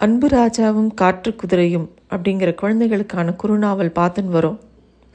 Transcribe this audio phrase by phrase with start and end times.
[0.00, 4.60] அன்பு ராஜாவும் காற்று குதிரையும் அப்படிங்கிற குழந்தைகளுக்கான குறுநாவல் பார்த்துன்னு வரும்.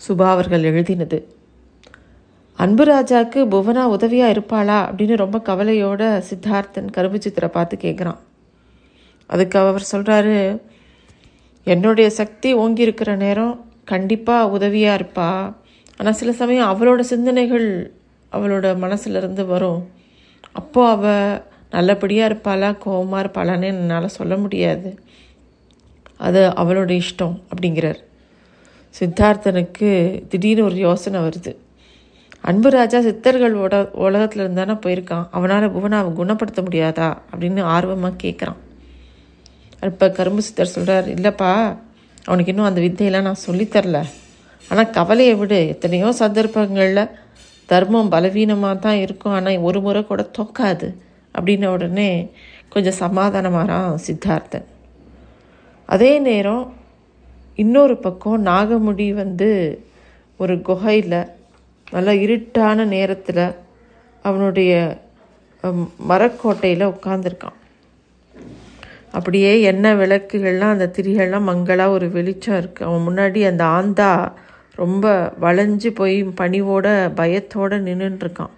[0.08, 1.24] சுபா அவர்கள் எழுதினது.
[2.56, 8.18] அன்பு ராஜாவுக்கு புவனா உதவியாக இருப்பாளா அப்படின்னு ரொம்ப கவலையோட சித்தார்த்தன் கருபுச்சித்திரை பார்த்து கேட்குறான்
[9.28, 10.62] அதுக்கு அவர் சொல்கிறாரு
[11.64, 15.54] என்னுடைய சக்தி ஓங்கி இருக்கிற நேரம் கண்டிப்பாக உதவியாக இருப்பா.
[15.98, 17.94] ஆனால் சில சமயம் அவளோட சிந்தனைகள்
[18.32, 19.90] அவளோட மனசுலேருந்து வரும்.
[20.52, 21.42] அப்போது அவள்
[21.72, 22.70] நல்லபடியாக இருப்பாளா?
[22.86, 24.90] கோவமாக இருப்பாளான்னு என்னால் சொல்ல முடியாது.
[26.28, 28.00] அது அவளோட இஷ்டம் அப்படிங்கிறார்.
[28.96, 29.90] சித்தார்த்தனுக்கு
[30.32, 31.52] திடீர்னு ஒரு யோசனை வருது.
[32.50, 33.00] அன்பு ராஜா
[33.66, 35.26] உட உலகத்தில் இருந்தானே போயிருக்கான்.
[35.32, 37.10] அவனால் புவனாவை குணப்படுத்த முடியாதா?
[37.32, 38.60] அப்படின்னு ஆர்வமாக கேட்குறான்
[39.90, 41.52] இப்போ கரும்பு சித்தர் சொல்கிறார் இல்லைப்பா
[42.26, 44.00] அவனுக்கு இன்னும் அந்த வித்தையெல்லாம் நான் சொல்லித்தரல
[44.70, 45.60] ஆனால் கவலையை விடு.
[45.68, 47.10] எத்தனையோ சந்தர்ப்பங்களில்
[47.66, 49.34] தர்மம் பலவீனமாக தான் இருக்கும்.
[49.34, 50.90] ஆனால் ஒரு முறை கூட தொக்காது.
[51.36, 52.32] அப்படின்ன உடனே
[52.70, 54.68] கொஞ்சம் சமாதானமாகறான் சித்தார்த்தன்.
[55.86, 56.74] அதே நேரம்
[57.56, 59.50] இன்னொரு பக்கம் நாகமுடி வந்து
[60.38, 61.20] ஒரு குகையில்
[61.92, 63.44] நல்லா இருட்டான நேரத்தில்
[64.26, 64.72] அவனுடைய
[66.10, 67.58] மரக்கோட்டையில் உட்காந்துருக்கான்
[69.12, 74.34] அப்படியே எண்ணெய் விளக்குகள்லாம் அந்த திரிகள்லாம் மங்களாக ஒரு வெளிச்சம் இருக்குது அவன் முன்னாடி அந்த ஆந்தா
[74.76, 78.56] ரொம்ப வளைஞ்சு போய் பணிவோட பயத்தோடு நின்றுட்டுருக்கான்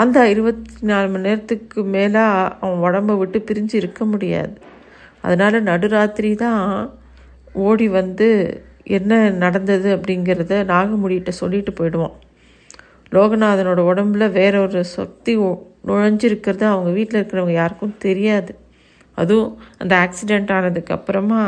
[0.00, 2.22] அந்த இருபத்தி நாலு மணி நேரத்துக்கு மேலே
[2.60, 4.54] அவன் உடம்ப விட்டு பிரிஞ்சு இருக்க முடியாது.
[5.22, 6.62] அதனால் நடுராத்திரி தான்
[7.66, 8.28] ஓடி வந்து
[8.96, 12.16] என்ன நடந்தது அப்படிங்கிறத நாகமுடிகிட்ட சொல்லிட்டு போயிடுவான்.
[13.12, 15.32] லோகநாதனோட உடம்புல வேற ஒரு சக்தி
[15.88, 18.52] நுழைஞ்சிருக்கிறது அவங்க வீட்டில் இருக்கிறவங்க யாருக்கும் தெரியாது.
[19.18, 21.40] அதுவும் அந்த ஆக்சிடெண்ட் ஆனதுக்கப்புறமா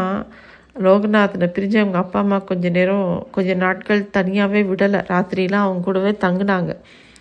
[0.86, 5.00] லோகநாதனை பிரிஞ்சு அவங்க அப்பா அம்மா கொஞ்ச நேரம் கொஞ்ச நாட்கள் தனியாகவே விடலை.
[5.12, 6.72] ராத்திரிலாம் அவங்க கூடவே தங்குனாங்க.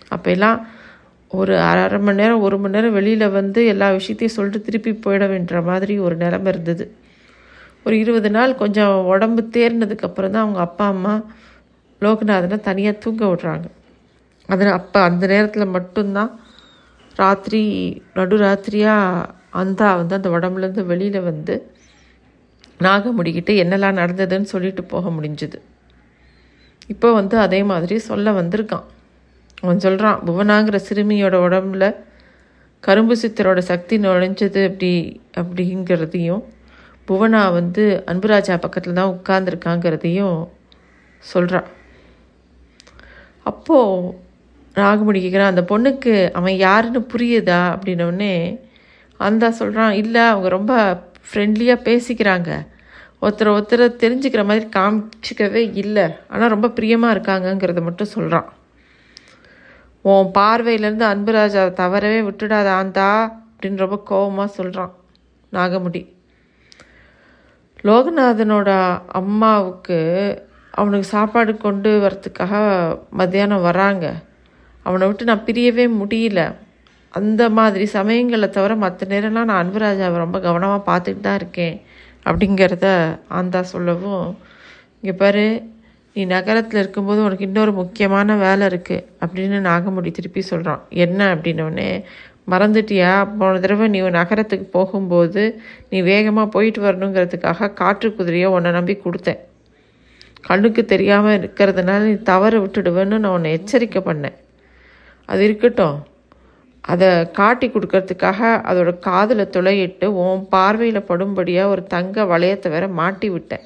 [0.08, 0.58] அப்போ எல்லாம்
[1.30, 5.60] ஒரு அரை மணி நேரம் ஒரு மணி நேரம் வெளியில் வந்து எல்லா விஷயத்தையும் சொல்லிட்டு திருப்பி போயிட வேண்டிய
[5.60, 6.84] மாதிரி ஒரு நிலமை இருந்தது.
[7.84, 11.14] ஒரு இருபது நாள் கொஞ்சம் உடம்பு தேர்னதுக்கப்புறம் தான் அவங்க அப்பா அம்மா
[12.02, 13.66] லோகநாதனை தனியாக தூங்க விடுறாங்க.
[14.48, 16.32] அதில் அப்போ அந்த நேரத்தில் மட்டும்தான்
[17.16, 17.62] ராத்திரி
[18.16, 21.54] நடுராத்திரியாக அந்தா வந்து அந்த உடம்புலேருந்து வெளியில் வந்து
[22.80, 25.58] நாகமுடிக்கிட்டு என்னெல்லாம் நடந்ததுன்னு சொல்லிட்டு போக முடிஞ்சுது.
[26.88, 28.86] இப்போ வந்து அதே மாதிரி சொல்ல வந்திருக்கான்.
[29.62, 31.84] அவன் சொல்கிறான் புவனாங்கிற சிறுமியோட உடம்புல
[32.80, 34.92] கரும்பு சித்தரோட சக்தி நுழைஞ்சது அப்படி
[35.40, 36.42] அப்படிங்கிறதையும்
[37.08, 40.38] புவனா வந்து அன்புராஜா பக்கத்தில் தான் உட்கார்ந்துருக்காங்கிறதையும்
[41.22, 41.68] சொல்கிறான்
[43.42, 44.14] அப்போது
[44.76, 47.60] நாகமுடி கேட்குறான் அந்த பொண்ணுக்கு அவன் யாருன்னு புரியுதா?
[47.74, 48.32] அப்படின்னோடனே
[49.20, 50.72] அந்தா சொல்கிறான் இல்லை அவங்க ரொம்ப
[51.28, 52.50] ஃப்ரெண்ட்லியாக பேசிக்கிறாங்க.
[53.22, 56.06] ஒருத்தர் ஒருத்தரை தெரிஞ்சுக்கிற மாதிரி காமிச்சிக்கவே இல்லை.
[56.28, 58.48] ஆனால் ரொம்ப பிரியமாக இருக்காங்கங்கிறத மட்டும் சொல்கிறான்
[60.08, 63.08] உன் பார்வையிலேருந்து அன்புராஜாவை தவறவே விட்டுடாத ஆந்தா
[63.50, 64.92] அப்படின்னு ரொம்ப கோபமாக சொல்கிறான்
[65.52, 66.02] நாகமுடி.
[67.84, 68.70] லோகநாதனோட
[69.20, 69.98] அம்மாவுக்கு
[70.74, 72.54] அவனுக்கு சாப்பாடு கொண்டு வரத்துக்காக
[73.10, 74.06] மத்தியானம் வராங்க
[74.86, 76.40] அவனை விட்டு நான் பிரியவே முடியல.
[77.14, 81.76] அந்த மாதிரி சமயங்களை தவிர மற்ற நேரம்லாம் நான் அன்புராஜாவை ரொம்ப கவனமாக பார்த்துட்டு தான் இருக்கேன்
[82.26, 82.88] அப்படிங்கிறத
[83.38, 84.26] ஆந்தா சொல்லவும்
[85.00, 85.46] இங்கே பாரு
[86.16, 91.90] நீ நகரத்தில் இருக்கும்போது உனக்கு இன்னொரு முக்கியமான வேலை இருக்குது அப்படின்னு நாகமுடி திருப்பி சொல்கிறான் என்ன அப்படின்னோடனே
[92.52, 93.10] மறந்துட்டியா?
[93.38, 95.42] போன தடவை நீ நகரத்துக்கு போகும்போது
[95.90, 99.40] நீ வேகமாக போயிட்டு வரணுங்கிறதுக்காக காற்று குதிரையை உன்னை நம்பி கொடுத்தேன்.
[100.48, 104.36] கண்ணுக்கு தெரியாமல் இருக்கிறதுனால நீ தவற விட்டுடுவேன்னு நான் உன்னை எச்சரிக்கை பண்ணேன்.
[105.28, 105.96] அது இருக்கட்டும்.
[106.92, 108.40] அதை காட்டி கொடுக்கறதுக்காக
[108.70, 113.64] அதோட காதில் துளையிட்டு உன் பார்வையில் படும்படியாக ஒரு தங்க வளையத்தை வேற மாட்டி விட்டேன்.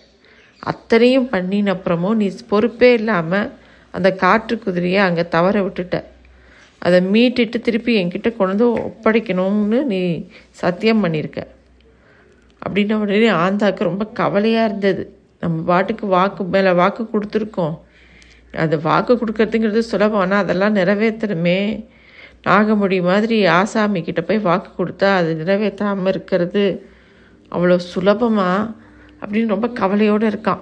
[0.62, 3.48] அத்தனையும் பண்ணின அப்புறமும் நீ பொறுப்பே இல்லாமல்
[3.94, 5.97] அந்த காற்று குதிரையை அங்கே தவற விட்டுட்ட.
[6.82, 10.00] அதை மீட்டிட்டு திருப்பி என்கிட்ட கொண்டு வந்து ஒப்படைக்கணும்னு நீ
[10.62, 11.41] சத்தியம் பண்ணியிருக்க
[12.62, 15.03] அப்படின்ன உடனே ஆந்தாக்கு ரொம்ப கவலையாக இருந்தது.
[15.43, 17.77] நம்ம பாட்டுக்கு வாக்கு மேலே வாக்கு கொடுத்துருக்கோம்.
[18.54, 20.22] அது வாக்கு கொடுக்கறதுங்கிறது சுலபம்.
[20.25, 21.60] ஆனால் அதெல்லாம் நிறைவேற்றணுமே.
[22.48, 26.65] நாகமுடி மாதிரி ஆசாமி கிட்ட போய் வாக்கு கொடுத்தா அது நிறைவேற்றாமல் இருக்கிறது
[27.53, 28.71] அவ்வளோ சுலபமாக
[29.21, 30.59] அப்படின்னு ரொம்ப கவலையோடு இருக்கான்.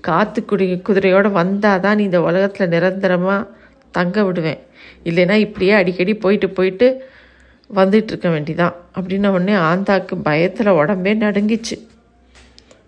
[0.00, 3.48] காற்று குடி குதிரையோடு வந்தால் தான் நீ இந்த உலகத்தில் நிரந்தரமாக
[3.90, 4.58] தங்க விடுவேன்.
[5.04, 7.04] இல்லைன்னா இப்படியே அடிக்கடி போயிட்டு போயிட்டு
[7.74, 8.74] வந்துட்டு இருக்க வேண்டிதான்.
[8.94, 11.76] அப்படின்ன உடனே ஆந்தாக்கு பயத்தில் உடம்பே நடுங்கிச்சு.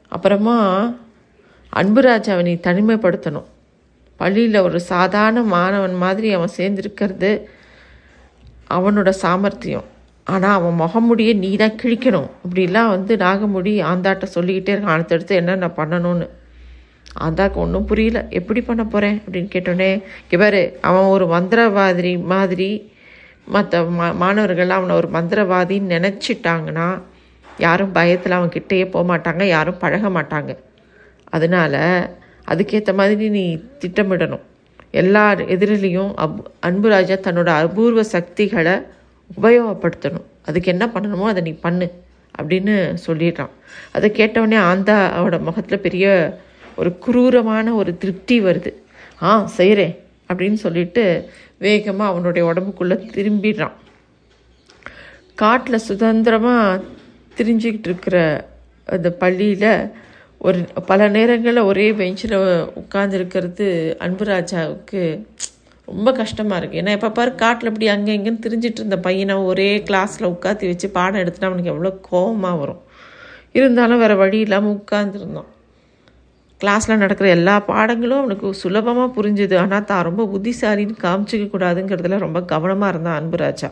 [0.09, 0.57] அப்புறமா
[1.77, 3.49] அன்புராஜ் அவனை தனிமைப்படுத்தணும்.
[4.17, 7.43] பள்ளியில் ஒரு சாதாரண மாணவன் மாதிரி அவன் சேர்ந்துருக்கிறது
[8.71, 9.85] அவனோட சாமர்த்தியம்.
[10.33, 12.29] ஆனால் அவன் முகமுடியை நீ தான் கிழிக்கணும்.
[12.45, 14.97] இப்படிலாம் வந்து நாகமுடி ஆந்தாட்ட சொல்லிக்கிட்டே இருக்கான்.
[14.97, 16.29] அடுத்தடுத்து என்னென்ன பண்ணணும்னு.
[17.25, 18.19] ஆந்தாக்கு ஒன்றும் புரியல.
[18.39, 19.91] எப்படி பண்ண போகிறேன் அப்படின்னு கேட்டோடனே
[20.37, 22.71] இவர் அவன் ஒரு மந்திரவாதி மாதிரி
[23.55, 26.89] மற்ற மா மாணவர்கள்லாம் அவனை ஒரு மந்திரவாதின்னு நினச்சிட்டாங்கன்னா
[27.67, 30.53] யாரும் பயத்தில் அவன் கிட்டேயே போக மாட்டாங்க யாரும் பழக மாட்டாங்க.
[31.37, 31.81] அதனால்
[32.51, 33.45] அதுக்கேற்ற மாதிரி நீ
[33.83, 34.45] திட்டமிடணும்.
[35.01, 35.25] எல்லா
[35.55, 36.39] எதிரிலையும் அப்
[36.69, 38.77] அன்புராஜா தன்னோட அபூர்வ சக்திகளை
[39.37, 40.27] உபயோகப்படுத்தணும்.
[40.45, 41.91] அதுக்கு என்ன பண்ணணுமோ அதை நீ பண்ணு
[42.39, 42.75] அப்படின்னு
[43.07, 43.53] சொல்லிடுறான்.
[43.93, 46.07] அதை கேட்டவுடனே ஆந்தாவோட முகத்தில் பெரிய
[46.77, 48.73] ஒரு குரூரமான ஒரு திருப்தி வருது.
[49.23, 49.95] ஆ செய்கிறேன்
[50.29, 51.05] அப்படின்னு சொல்லிட்டு
[51.59, 53.77] வேகமாக அவனுடைய உடம்புக்குள்ளே திரும்பிடுறான்.
[55.35, 56.83] காட்டில் சுதந்திரமாக
[57.37, 58.17] திரிஞ்சிக்கிட்டு இருக்கிற
[58.85, 59.93] அந்த பள்ளியில்
[60.39, 62.37] ஒரு பல நேரங்களில் ஒரே பெஞ்சில்
[62.81, 63.67] உட்காந்துருக்கிறது
[64.05, 65.03] அன்புராஜாவுக்கு
[65.91, 70.31] ரொம்ப கஷ்டமாக இருக்குது ஏன்னா எப்போ பாரு காட்டில் இப்படி அங்கே இங்கேன்னு திரிஞ்சிட்டு இருந்த பையனை ஒரே கிளாஸில்
[70.35, 72.83] உட்காத்தி வச்சு பாடம் எடுத்துனா அவனுக்கு எவ்வளோ கோபமாக வரும்.
[73.59, 75.49] இருந்தாலும் வேறு வழி இல்லாமல் உட்காந்துருந்தோம்
[76.61, 79.55] கிளாஸில் நடக்கிற எல்லா பாடங்களும் அவனுக்கு சுலபமாக புரிஞ்சுது.
[79.63, 83.71] ஆனால் தான் ரொம்ப புத்திசாலின்னு காமிச்சிக்க கூடாதுங்கிறதுல ரொம்ப கவனமாக இருந்தான் அன்புராஜா.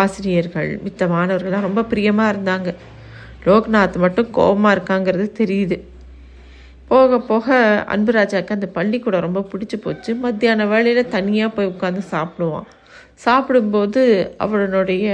[0.00, 2.70] ஆசிரியர்கள் மித்த மாணவர்கள்லாம் ரொம்ப பிரியமாக இருந்தாங்க.
[3.46, 5.78] லோக்நாத் மட்டும் கோபமாக இருக்காங்கிறது தெரியுது.
[6.92, 7.56] போக போக
[7.94, 10.10] அன்புராஜாவுக்கு அந்த பள்ளிக்கூடம் ரொம்ப பிடிச்சி போச்சு.
[10.24, 12.66] மத்தியான வேலையில் தனியாக போய் உட்காந்து சாப்பிடுவான்.
[13.24, 14.02] சாப்பிடும்போது
[14.44, 15.06] அவனுடைய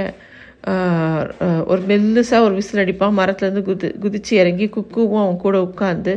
[1.70, 3.14] ஒரு மெல்லுசாக ஒரு விசில் அடிப்பான்.
[3.20, 6.14] மரத்துலேருந்து குதி குதிச்சு இறங்கி குக்குவும் அவன் கூட உட்காந்து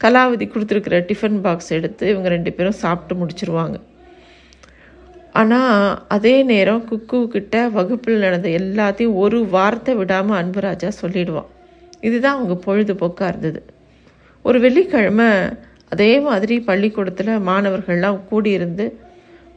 [0.00, 3.76] கலாவதி கொடுத்துருக்குற டிஃபன் பாக்ஸ் எடுத்து இவங்க ரெண்டு பேரும் சாப்பிட்டு முடிச்சிருவாங்க.
[5.40, 5.78] ஆனால்
[6.16, 11.50] அதே நேரம் குக்குிட்ட வகுப்பில் நடந்த எல்லாத்தையும் ஒரு வார்த்தை விடாமல் அன்புராஜா சொல்லிடுவான்.
[12.08, 13.62] இதுதான் அவங்க பொழுதுபோக்காக இருந்தது.
[14.46, 15.28] ஒரு வெள்ளிக்கிழமை
[15.88, 18.86] அதே மாதிரி பள்ளிக்கூடத்தில் மாணவர்கள்லாம் கூடியிருந்து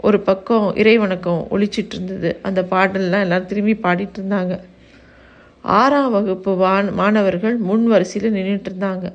[0.01, 2.29] ஒரு பக்கம் இறைவணக்கம் ஒழிச்சிட்டு இருந்தது.
[2.41, 4.53] அந்த பாடல்லாம் எல்லாரும் திரும்பி பாடிட்டு இருந்தாங்க.
[5.61, 9.07] ஆறாம் வகுப்பு வான் மாணவர்கள் முன் வரிசையில் நின்றுட்டு இருந்தாங்க.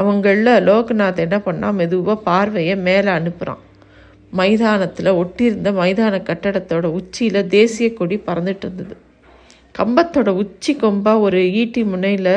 [0.00, 3.62] அவங்களில் லோகநாத் என்ன பண்ணால் மெதுவாக பார்வையை மேலே அனுப்புகிறான்
[4.30, 8.96] மைதானத்தில் ஒட்டியிருந்த மைதான கட்டடத்தோட உச்சியில் தேசிய கொடி பறந்துட்டு இருந்தது.
[9.78, 12.34] கம்பத்தோட உச்சி கொம்பாக ஒரு ஈட்டி முனையில்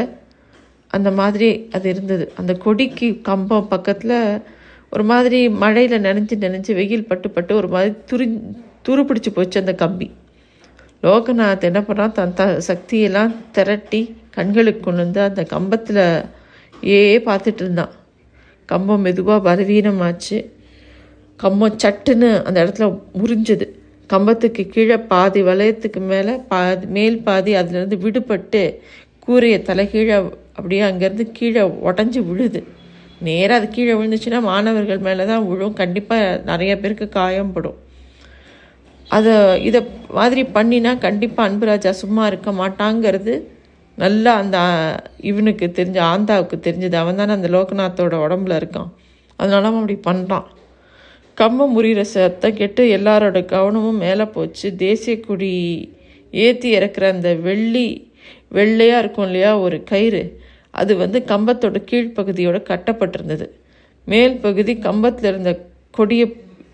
[0.96, 2.26] அந்த மாதிரி அது இருந்தது.
[2.40, 4.18] அந்த கொடிக்கு கம்பம் பக்கத்தில்
[4.90, 8.28] ஒரு மாதிரி மழையில் நனைஞ்சு நனைஞ்சு வெயில் பட்டு பட்டு ஒரு மாதிரி துரி
[8.86, 10.08] துரு பிடிச்சி போச்சு அந்த கம்பி.
[11.04, 12.16] லோகநாத் என்ன பண்ணான்?
[12.18, 16.04] தன் த சக்தியெல்லாம் திரட்டி கண்களுக்கு கொண்டு வந்து அந்த கம்பத்தில்
[16.96, 17.94] ஏ பார்த்துட்டு இருந்தான்.
[18.70, 20.38] கம்பம் மெதுவாக பலவீனமாச்சு.
[21.40, 22.86] கம்பம் சட்டுன்னு அந்த இடத்துல
[23.22, 23.68] முறிஞ்சது.
[24.08, 28.62] கம்பத்துக்கு கீழே பாதி வளையத்துக்கு மேலே பாதி மேல் பாதி அதுலேருந்து விடுபட்டு
[29.20, 30.18] கூரையை தலைகீழே
[30.56, 32.62] அப்படியே அங்கேருந்து கீழே உடஞ்சி விழுது.
[33.28, 35.76] நேராக அது கீழே விழுந்துச்சுன்னா மாணவர்கள் மேலே தான் விழும்.
[35.82, 37.78] கண்டிப்பாக நிறைய பேருக்கு காயம்படும்.
[39.16, 39.34] அதை
[39.64, 39.82] இதை
[40.20, 43.34] மாதிரி பண்ணினா கண்டிப்பாக அன்புராஜா சும்மா இருக்க மாட்டாங்கிறது
[43.96, 44.58] நல்லா அந்த
[45.30, 46.96] இவனுக்கு தெரிஞ்ச ஆந்தாவுக்கு தெரிஞ்சது.
[47.04, 48.92] அவன் தானே அந்த லோகநாத்தோட உடம்புல இருக்கான்.
[49.40, 50.48] அதனால அவன் அப்படி பண்ணுறான்
[51.38, 54.68] கம்பம் முறிகிற சத்தம் கெட்டு எல்லாரோட கவனமும் மேலே போச்சு.
[54.76, 55.54] தேசிய கொடி
[56.44, 57.88] ஏற்றி இறக்குற அந்த வெள்ளி
[58.58, 60.24] வெள்ளையாக இருக்கும் இல்லையா ஒரு கயிறு?
[60.82, 63.48] அது வந்து கம்பத்தோட கீழ்ப்பகுதியோட கட்டப்பட்டிருந்தது.
[64.08, 65.52] மேல் பகுதி கம்பத்தில் இருந்த
[65.98, 66.26] கொடியை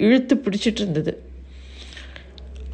[0.06, 1.14] இழுத்து பிடிச்சிட்டு இருந்தது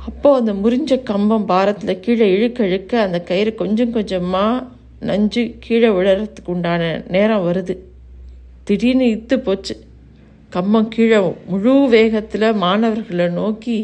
[0.07, 4.63] அப்போது அந்த முறிஞ்ச கம்பம் பாரத்தில் கீழே இழுக்க இழுக்க அந்த கயிறு கொஞ்சம் கொஞ்சமாக
[5.09, 7.75] நஞ்சு கீழே விழறதுக்கு உண்டான நேரம் வருது.
[8.67, 9.75] திடீர்னு இத்து போச்சு.
[10.55, 11.19] கம்பம் கீழே
[11.51, 13.77] முழு வேகத்தில் மாணவர்களை நோக்கி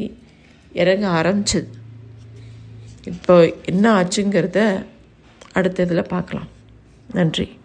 [0.82, 1.70] இறங்க ஆரம்பிச்சது.
[3.12, 3.36] இப்போ
[3.72, 4.60] என்ன ஆச்சுங்கிறத
[5.54, 6.48] அடுத்த இதில் பார்க்கலாம்.
[7.14, 7.60] நன்றி.